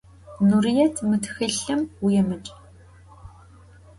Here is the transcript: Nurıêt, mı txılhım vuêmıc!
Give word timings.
Nurıêt, 0.47 0.95
mı 1.09 1.17
txılhım 1.23 1.81
vuêmıc! 1.99 2.45